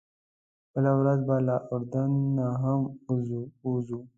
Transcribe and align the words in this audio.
بله 0.71 0.91
ورځ 0.99 1.19
به 1.27 1.35
له 1.47 1.55
اردن 1.73 2.11
نه 2.37 2.47
هم 2.61 2.81
ووځو. 3.63 3.99